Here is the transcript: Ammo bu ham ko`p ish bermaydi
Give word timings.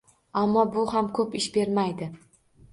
Ammo 0.39 0.63
bu 0.77 0.85
ham 0.95 1.11
ko`p 1.21 1.27
ish 1.43 1.51
bermaydi 1.61 2.11